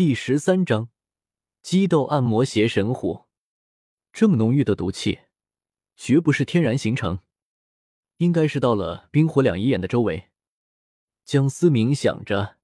[0.00, 0.88] 第十三章
[1.60, 3.26] 激斗暗魔邪神虎。
[4.14, 5.18] 这么浓郁的毒气，
[5.94, 7.18] 绝不是天然形成，
[8.16, 10.30] 应该是到了冰火两仪眼的周围。
[11.26, 12.56] 江思明想着，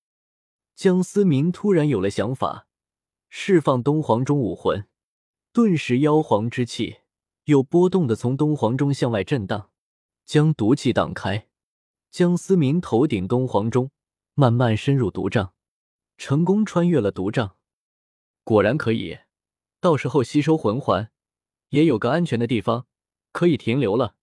[0.74, 2.68] 江思明突然有了想法，
[3.28, 4.88] 释放东皇钟武魂，
[5.52, 7.00] 顿时妖皇之气
[7.44, 9.68] 有波动的从东皇钟向外震荡，
[10.24, 11.48] 将毒气挡开。
[12.10, 13.90] 江思明头顶东皇钟
[14.32, 15.52] 慢慢深入毒障，
[16.16, 17.56] 成功穿越了毒障，
[18.44, 19.18] 果然可以，
[19.80, 21.10] 到时候吸收魂环
[21.70, 22.86] 也有个安全的地方
[23.32, 24.16] 可以停留了。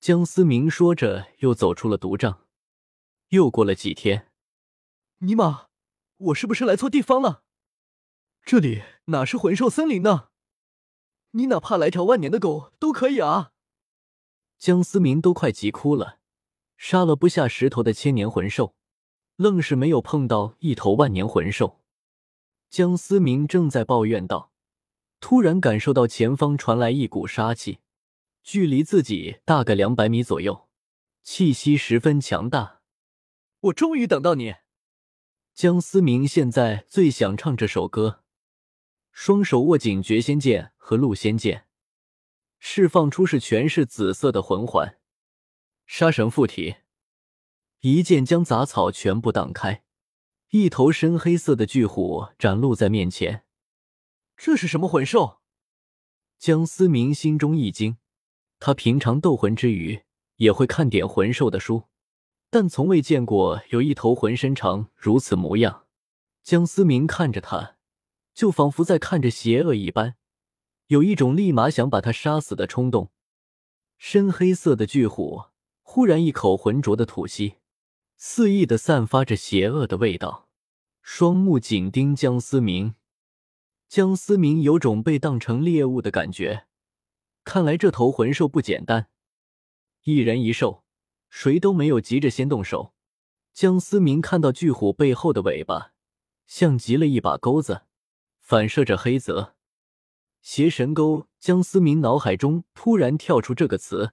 [0.00, 2.46] 江思明说着，又走出了毒障。
[3.28, 4.30] 又过了几天，
[5.18, 5.68] 尼玛，
[6.16, 7.42] 我是不是来错地方了？
[8.44, 10.28] 这里哪是魂兽森林呢？
[11.32, 13.52] 你哪怕来条万年的狗都可以啊！
[14.58, 16.20] 江思明都快急哭了，
[16.76, 18.76] 杀了不下十头的千年魂兽，
[19.36, 21.80] 愣是没有碰到一头万年魂兽。
[22.70, 24.52] 江思明正在抱怨道，
[25.20, 27.78] 突然感受到前方传来一股杀气，
[28.42, 30.68] 距离自己大概两百米左右，
[31.22, 32.80] 气息十分强大。
[33.60, 34.56] 我终于等到你，
[35.54, 38.24] 江思明现在最想唱这首歌，
[39.12, 41.66] 双手握紧绝仙剑和戮仙剑，
[42.58, 44.98] 释放出是全是紫色的魂环，
[45.86, 46.74] 杀神附体，
[47.86, 49.84] 一剑将杂草全部挡开，
[50.52, 53.44] 一头深黑色的巨虎展露在面前。
[54.38, 55.40] 这是什么魂兽？
[56.38, 57.98] 江思明心中一惊，
[58.58, 60.02] 他平常斗魂之余
[60.36, 61.82] 也会看点魂兽的书。
[62.48, 65.84] 但从未见过有一头浑身长如此模样。
[66.42, 67.76] 江思明看着他，
[68.32, 70.14] 就仿佛在看着邪恶一般，
[70.86, 73.12] 有一种立马想把他杀死的冲动。
[73.98, 75.42] 深黑色的巨虎
[75.82, 77.56] 忽然一口浑浊的吐息，
[78.16, 80.48] 肆意的散发着邪恶的味道，
[81.02, 82.94] 双目紧盯江思明。
[83.88, 86.66] 江思明有种被当成猎物的感觉，
[87.44, 89.08] 看来这头魂兽不简单，
[90.04, 90.84] 一人一兽。
[91.28, 92.94] 谁都没有急着先动手。
[93.52, 95.92] 江思明看到巨虎背后的尾巴，
[96.46, 97.82] 像极了一把钩子，
[98.40, 99.56] 反射着黑泽。
[100.40, 101.26] 邪神钩。
[101.40, 104.12] 江思明脑海中突然跳出这个词，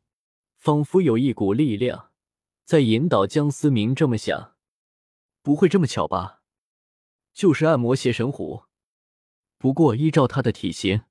[0.57, 2.10] 仿佛有一股力量
[2.65, 4.55] 在引导江思明这么想。
[5.41, 6.41] 不会这么巧吧？
[7.33, 8.63] 就是暗魔邪神虎。
[9.57, 11.03] 不过依照他的体型，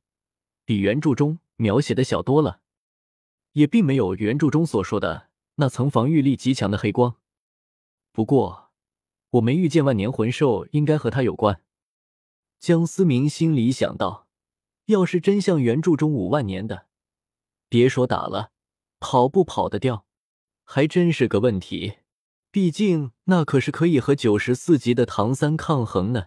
[0.65, 2.61] 比原著中描写的小多了，
[3.53, 5.31] 也并没有原著中所说的。
[5.57, 7.17] 那层防御力极强的黑光，
[8.13, 8.71] 不过
[9.31, 11.63] 我没遇见万年魂兽，应该和他有关。
[12.59, 14.27] 江思明心里想到，
[14.87, 16.87] 要是真像原著中五万年的，
[17.69, 18.53] 别说打了，
[19.01, 20.07] 跑不跑得掉，
[20.73, 21.95] 还真是个问题。
[22.53, 26.27] 毕竟那可是可以和九十四级的唐三抗衡呢。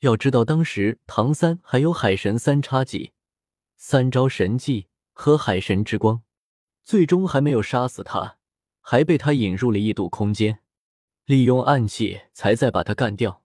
[0.00, 3.12] 要知道当时唐三还有海神三叉戟、
[3.78, 6.20] 三招神技和海神之光，
[6.84, 8.36] 最终还没有杀死他。
[8.82, 10.58] 还被他引入了异度空间，
[11.24, 13.42] 利用暗器才再把他干掉。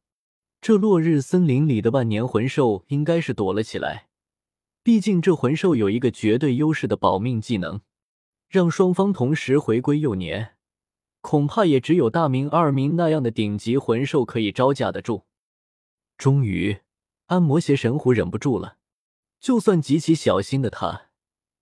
[0.60, 4.10] 这落日森林里的万年魂兽应该是躲了起来，
[4.84, 7.80] 毕竟这魂兽有一个绝对优势的保命技能，
[8.56, 10.56] 让双方同时回归幼年，
[11.20, 15.26] 恐怕也只有大明、二明那样的顶级魂兽可以招架得住。
[16.18, 16.78] 终于，
[17.26, 18.78] 安魔邪神虎忍不住了，
[19.42, 21.08] 就算极其小心的他。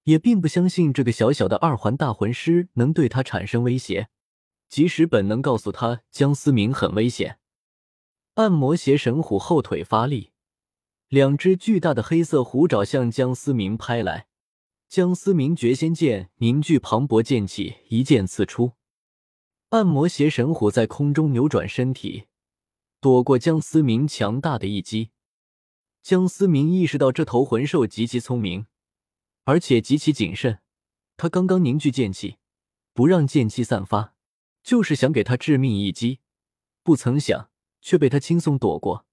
[0.04, 4.10] 也并不相信这个小小的二环大魂师能对他产生威胁，
[4.70, 7.40] 即使本能告诉他江思明很危险。
[8.36, 10.30] 暗魔邪神虎后腿发力，
[11.08, 14.28] 两只巨大的黑色虎爪向江思明拍来。
[14.94, 18.74] 江思明绝仙剑凝聚磅礴剑气，一剑刺出。
[19.70, 22.26] 暗魔邪神虎在空中扭转身体，
[23.02, 25.10] 躲过江思明强大的一击。
[26.04, 28.68] 江思明意识到这头魂兽极其聪明。
[29.46, 30.60] 而且极其谨慎，
[31.18, 32.38] 他刚刚凝聚剑气，
[32.94, 34.14] 不让剑气散发，
[34.62, 36.20] 就是想给他致命一击。
[36.84, 37.50] 不曾想，
[37.82, 39.08] 却被他轻松躲过。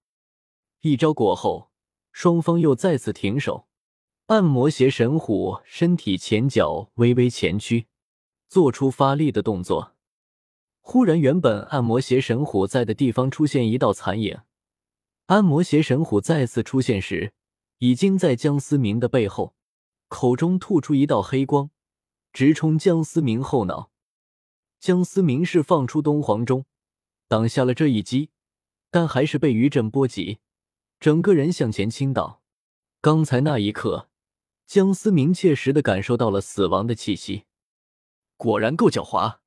[0.82, 1.70] 一招过后，
[2.12, 3.69] 双方又再次停手。
[4.30, 7.88] 按摩邪神虎身体前脚微微前屈，
[8.46, 9.96] 做出发力的动作。
[10.78, 14.38] 忽然，原本按摩邪神虎在的地方出现一道残影。
[15.26, 17.32] 按摩邪神虎再次出现时，
[17.78, 19.56] 已经在江思明的背后。
[20.06, 21.70] 口中吐出一道黑光，
[22.32, 23.90] 直冲江思明后脑。
[24.78, 26.66] 江思明是放出东皇钟，
[27.26, 28.30] 挡下了这一击，
[28.92, 30.38] 但还是被余震波及，
[31.00, 32.40] 整个人向前倾倒。
[33.00, 34.08] 刚才那一刻，
[34.70, 37.44] 江思明切实的感受到了死亡的气息。
[38.36, 39.40] 果然够狡猾，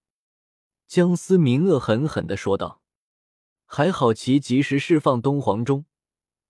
[0.85, 2.81] 江思明恶狠狠的说道。
[3.63, 5.85] 还好其及时释放东皇钟，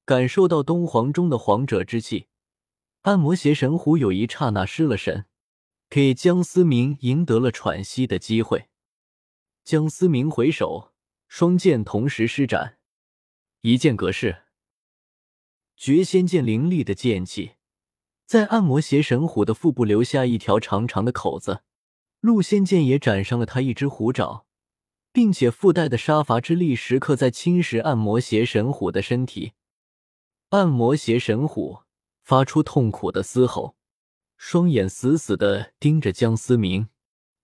[0.06, 2.30] 感受到东皇钟的皇者之气，
[3.02, 5.28] 暗魔邪神虎有一刹那失了神，
[5.88, 8.70] 给江思明赢得了喘息的机会。
[9.64, 10.94] 江思明回首，
[11.28, 12.80] 双剑同时施展，
[13.62, 14.46] 一剑隔世，
[15.78, 17.52] 绝仙剑凌厉的剑气，
[18.26, 21.62] 在暗魔邪神虎的腹部留下一条长长的口子。
[22.22, 24.46] 陆仙剑也斩伤了他一只虎爪，
[25.12, 29.52] 并且附带的杀伐之力时刻在侵蚀暗魔邪神虎的身体。
[30.50, 31.80] 暗魔邪神虎
[32.24, 33.76] 发出痛苦的嘶吼，
[34.38, 36.88] 双眼死死的盯着江思明，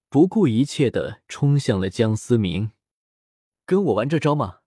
[0.09, 2.71] 不顾一切的冲向了江思明。
[3.65, 4.59] 跟我玩这招吗？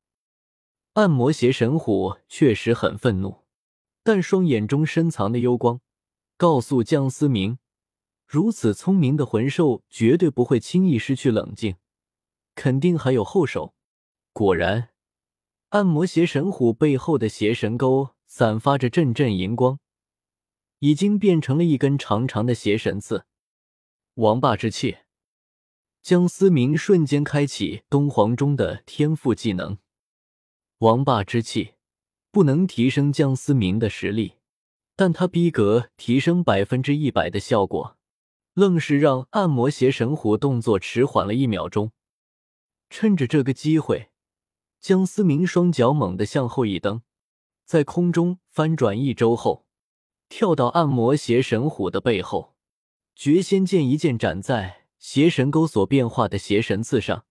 [0.92, 3.44] 暗魔邪神虎确实很愤怒，
[4.02, 5.80] 但双眼中深藏的幽光
[6.42, 7.58] 告诉江思明。
[8.26, 11.76] 如此聪明的魂兽绝对不会轻易失去冷静，
[12.56, 13.76] 肯定还有后手。
[14.32, 14.88] 果然，
[15.68, 19.78] 暗魔邪神虎背后的邪神钩散发着阵阵银光，
[20.80, 23.24] 已经变成了一根长长的邪神刺。
[24.14, 24.96] 王霸之气，
[26.02, 29.78] 江思明瞬间开启东皇钟的天赋技能。
[30.78, 31.74] 王霸之气
[32.32, 34.38] 不能提升江思明的实力，
[34.96, 37.96] 但他逼格提升百分之一百的效果。
[38.54, 41.92] 愣是让暗魔邪神虎动作迟缓了一秒钟。
[42.90, 44.10] 趁着这个机会，
[44.78, 47.00] 江思明双脚猛地向后一蹬，
[47.64, 49.64] 在空中翻转一周后，
[50.28, 52.54] 跳到按摩邪神虎的背后，
[53.16, 57.24] 绝仙剑一剑斩在邪神钩所变化的邪神刺上，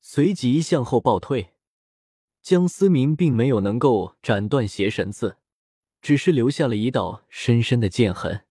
[0.00, 1.54] 随即向后暴退。
[2.40, 5.38] 江思明并没有能够斩断邪神刺，
[6.00, 8.46] 只是留下了一道深深的剑痕。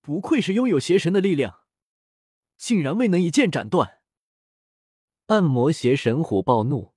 [0.00, 1.60] 不愧是拥有邪神的力量，
[2.56, 3.98] 竟然未能一剑斩断。
[5.26, 6.92] 暗魔邪神虎暴怒，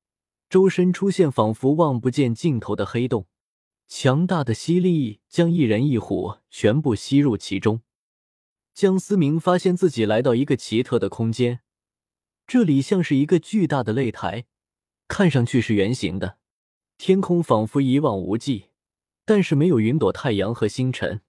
[0.49, 3.27] 周身出现仿佛望不见尽头的黑洞，
[3.87, 7.81] 强大的吸力将一人一虎全部吸入其中。
[8.73, 11.59] 江思明发现自己来到一个奇特的空间，
[12.47, 14.45] 这里像是一个巨大的擂台，
[15.07, 16.39] 看上去是圆形的，
[16.97, 18.69] 天空仿佛一望无际，
[19.25, 21.21] 但是没有云朵、太阳和星辰，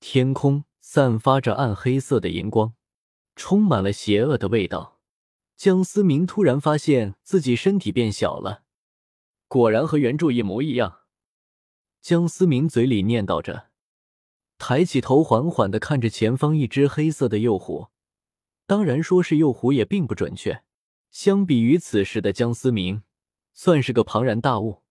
[0.00, 0.64] 天空。
[0.84, 2.74] 散发着暗黑色的荧光，
[3.36, 5.00] 充满了邪恶的味道。
[5.56, 8.64] 江思明突然发现自己身体变小了，
[9.46, 11.02] 果然和原著一模一样。
[12.02, 13.68] 江思明嘴里念叨着，
[14.58, 17.86] 抬起头，缓缓的看着前方一只黑色的幼虎。
[18.66, 20.64] 当然，说是幼虎也并不准确。
[21.12, 23.04] 相比于此时的江思明，
[23.54, 24.81] 算是个庞然大物。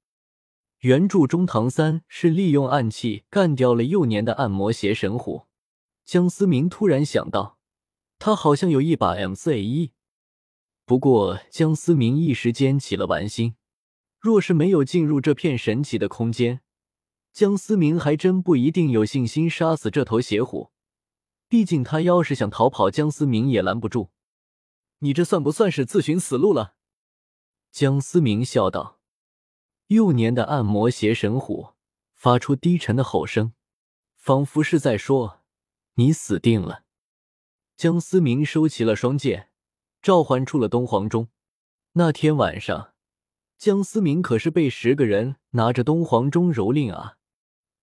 [0.82, 5.46] 原著中，唐三是利用暗器干掉了幼年的暗魔邪神虎。
[6.06, 7.60] 江思明突然想到，
[8.18, 9.92] 他好像有一把 M 四 A 一。
[10.84, 13.54] 不过，江思明一时间起了玩心，
[14.20, 16.62] 若是没有进入这片神奇的空间，
[17.32, 20.72] 江思明还真不一定有信心杀死这头邪虎。
[21.48, 24.10] 毕竟，他要是想逃跑，江思明也拦不住。
[25.00, 26.74] 你这算不算是自寻死路了？
[27.72, 29.01] 江思明笑道。
[29.92, 31.74] 幼年的暗魔邪神虎
[32.14, 33.52] 发出低沉的吼声，
[34.16, 35.42] 仿佛是在说。
[35.96, 36.86] 你死定了！
[37.76, 39.50] 江思明收起了双剑，
[40.02, 41.28] 召唤出了东皇钟。
[41.92, 42.94] 那天晚上，
[43.58, 47.18] 江思明可是被十个人拿着东皇钟蹂躏啊！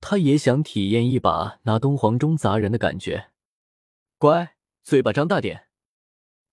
[0.01, 3.33] 他也想体验一把拿东皇钟砸人的感觉。
[4.17, 5.67] 乖，嘴巴张大点，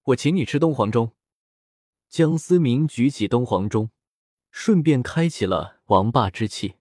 [0.07, 1.13] 我请你吃东皇钟。
[2.09, 3.89] 江思明举起东皇钟，
[4.57, 6.75] 顺便开启了王霸之气，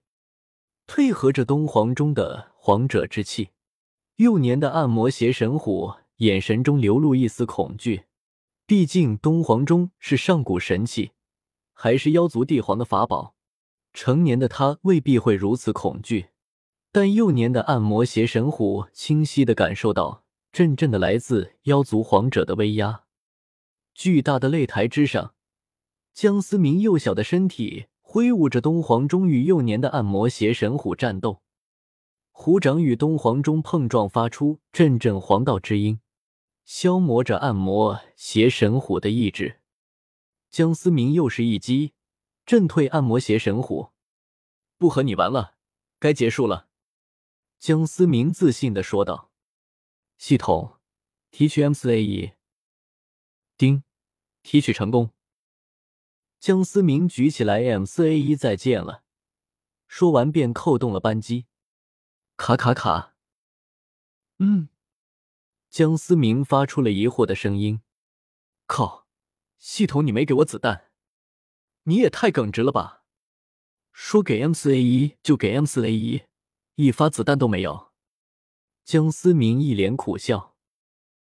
[0.87, 3.49] 配合着东皇钟的皇者之气。
[4.15, 8.05] 幼年的暗魔邪神虎眼神中流露一丝恐惧，
[8.65, 11.11] 毕竟东皇钟是上古神器，
[11.73, 13.35] 还是妖族帝皇的法宝。
[13.93, 16.29] 成年的他未必会如此恐惧，
[16.93, 23.03] 但幼年的暗魔邪神虎清晰的感受到阵阵的来自妖族皇者的威压。
[23.93, 25.33] 巨大的擂台之上，
[26.15, 31.41] 江思明幼小的身体挥舞着东皇钟，与幼年的暗魔邪神虎战斗。
[32.31, 35.99] 虎掌与东皇钟碰撞，发出阵阵黄道之音，
[36.63, 39.59] 消磨着暗魔邪神虎的意志。
[40.49, 41.91] 江思明又是一击，
[42.45, 43.89] 震退暗魔邪神虎。
[44.77, 45.55] 不和你玩了，
[45.99, 46.69] 该结束了。
[47.59, 49.31] 江思明自信的说道。
[50.17, 50.77] 系统
[51.29, 52.31] 提取 M 四 A 一，
[53.57, 53.83] 丁，
[54.43, 55.11] 提取成功。
[56.45, 59.01] 江思明举起来 M 四 A 一，再见了。
[59.87, 61.47] 说完便扣动了扳机。
[62.37, 63.15] 卡卡卡，
[64.37, 64.69] 嗯，
[65.71, 67.81] 江思明发出了疑惑的声音。
[68.67, 69.07] 靠，
[69.57, 70.91] 系统你没给我子弹，
[71.85, 73.01] 你也太耿直了吧！
[73.91, 76.25] 说给 M 四 A 一就给 M 四 A 一，
[76.75, 77.91] 一发子弹都没有。
[78.83, 80.54] 江思明一脸苦笑。